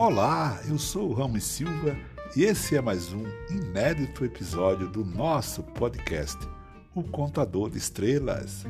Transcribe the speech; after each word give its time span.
Olá, 0.00 0.58
eu 0.66 0.78
sou 0.78 1.10
o 1.10 1.12
Ramos 1.12 1.44
Silva 1.44 1.94
e 2.34 2.44
esse 2.44 2.74
é 2.74 2.80
mais 2.80 3.12
um 3.12 3.22
inédito 3.50 4.24
episódio 4.24 4.88
do 4.88 5.04
nosso 5.04 5.62
podcast, 5.62 6.38
O 6.94 7.02
Contador 7.02 7.68
de 7.68 7.76
Estrelas. 7.76 8.64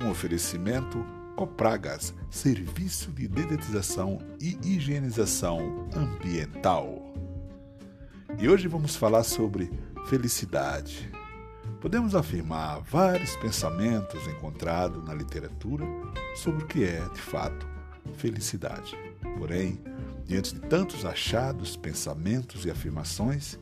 Um 0.00 0.08
oferecimento 0.08 1.04
Copragas, 1.36 2.14
serviço 2.30 3.12
de 3.12 3.28
dedetização 3.28 4.20
e 4.40 4.58
higienização 4.64 5.86
ambiental. 5.94 7.12
E 8.38 8.48
hoje 8.48 8.68
vamos 8.68 8.96
falar 8.96 9.24
sobre 9.24 9.70
felicidade. 10.06 11.12
Podemos 11.78 12.14
afirmar 12.14 12.80
vários 12.84 13.36
pensamentos 13.36 14.26
encontrados 14.26 15.04
na 15.04 15.12
literatura 15.12 15.84
sobre 16.34 16.64
o 16.64 16.66
que 16.66 16.84
é, 16.84 17.06
de 17.10 17.20
fato, 17.20 17.68
felicidade. 18.16 18.96
Porém, 19.36 19.78
diante 20.28 20.54
de 20.54 20.60
tantos 20.60 21.06
achados, 21.06 21.74
pensamentos 21.74 22.66
e 22.66 22.70
afirmações, 22.70 23.58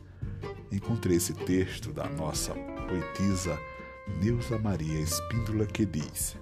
encontrei 0.69 1.15
esse 1.15 1.33
texto 1.33 1.93
da 1.93 2.09
nossa 2.09 2.53
poetisa 2.53 3.57
Neuza 4.21 4.59
Maria 4.59 4.99
Espíndola 4.99 5.65
que 5.65 5.85
diz: 5.85 6.35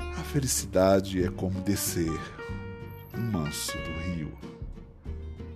A 0.00 0.22
felicidade 0.24 1.22
é 1.22 1.30
como 1.30 1.60
descer 1.60 2.20
um 3.16 3.30
manso 3.30 3.78
do 3.78 4.14
rio, 4.16 4.36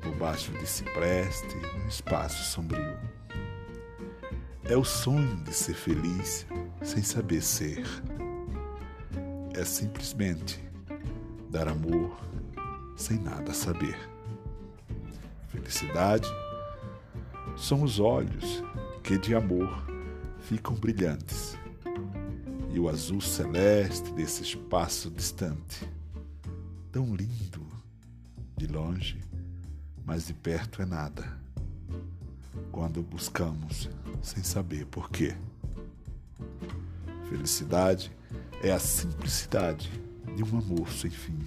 por 0.00 0.14
baixo 0.14 0.52
de 0.52 0.66
cipreste, 0.66 1.56
num 1.56 1.88
espaço 1.88 2.44
sombrio. 2.44 2.96
É 4.64 4.77
o 4.77 4.84
sonho 4.84 5.34
de 5.42 5.52
ser 5.52 5.74
feliz 5.74 6.46
sem 6.80 7.02
saber 7.02 7.42
ser. 7.42 7.84
É 9.55 9.64
simplesmente 9.64 10.72
dar 11.53 11.69
amor 11.69 12.19
sem 12.97 13.19
nada 13.19 13.53
saber. 13.53 13.98
Felicidade 15.48 16.27
são 17.59 17.83
os 17.83 18.00
olhos 18.00 18.64
que 19.05 19.19
de 19.19 19.34
amor 19.34 19.84
ficam 20.41 20.75
brilhantes 20.75 21.59
e 22.72 22.81
o 22.81 22.89
azul 22.89 23.20
celeste 23.20 24.11
desse 24.14 24.42
espaço 24.42 25.11
distante, 25.11 25.86
tão 26.91 27.14
lindo 27.14 27.66
de 28.56 28.66
longe, 28.66 29.20
mas 30.06 30.27
de 30.27 30.33
perto 30.33 30.81
é 30.81 30.87
nada. 30.87 31.39
Quando 32.70 33.03
buscamos 33.03 33.91
sem 34.22 34.42
saber 34.42 34.87
por 34.87 35.11
quê. 35.11 35.37
Felicidade 37.28 38.11
é 38.62 38.72
a 38.72 38.78
simplicidade 38.78 39.91
de 40.34 40.42
um 40.42 40.58
amor 40.58 40.88
sem 40.91 41.11
fim. 41.11 41.38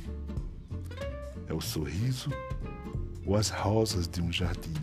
É 1.47 1.53
o 1.53 1.61
sorriso 1.61 2.29
ou 3.25 3.35
as 3.35 3.49
rosas 3.49 4.07
de 4.07 4.21
um 4.21 4.31
jardim. 4.31 4.73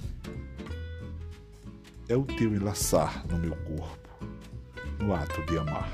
É 2.08 2.16
o 2.16 2.24
teu 2.24 2.54
enlaçar 2.54 3.26
no 3.26 3.38
meu 3.38 3.56
corpo, 3.56 4.08
no 4.98 5.14
ato 5.14 5.44
de 5.46 5.56
amar. 5.56 5.90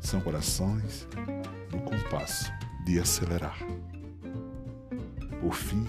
São 0.00 0.20
corações 0.20 1.08
no 1.72 1.80
compasso 1.82 2.52
de 2.84 2.98
acelerar. 2.98 3.58
Por 5.40 5.54
fim, 5.54 5.86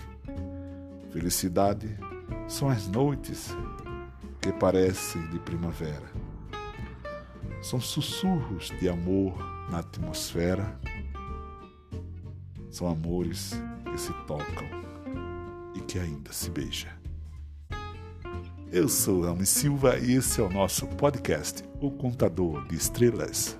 felicidade 1.11 1.89
são 2.47 2.69
as 2.69 2.87
noites 2.87 3.55
que 4.41 4.51
parecem 4.53 5.21
de 5.29 5.39
primavera. 5.39 6.22
São 7.63 7.79
sussurros 7.79 8.73
de 8.77 8.89
amor 8.89 9.37
na 9.71 9.79
atmosfera. 9.79 10.77
São 12.69 12.87
amores 12.87 13.53
que 13.89 13.97
se 13.97 14.11
tocam 14.27 14.67
e 15.73 15.79
que 15.79 15.97
ainda 15.97 16.33
se 16.33 16.49
beijam. 16.49 16.91
Eu 18.69 18.89
sou 18.89 19.21
Ramos 19.21 19.47
Silva 19.47 19.97
e 19.97 20.11
esse 20.15 20.41
é 20.41 20.43
o 20.43 20.49
nosso 20.49 20.85
podcast, 20.87 21.63
O 21.79 21.89
Contador 21.89 22.67
de 22.67 22.75
Estrelas. 22.75 23.57